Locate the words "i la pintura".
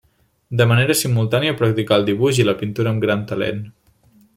2.45-2.95